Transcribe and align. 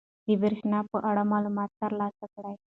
د 0.25 0.27
بریښنا 0.41 0.79
په 0.91 0.97
اړه 1.09 1.23
معلومات 1.31 1.69
ترلاسه 1.81 2.25
کړئ. 2.33 2.55